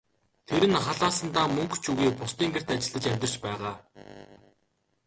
Тэр 0.47 0.63
нь 0.71 0.81
халаасандаа 0.83 1.47
мөнгө 1.55 1.77
ч 1.83 1.85
үгүй, 1.91 2.09
бусдын 2.19 2.49
гэрт 2.53 2.67
ажиллаж 2.73 3.05
амьдарч 3.11 3.35
байгаа. 3.45 3.73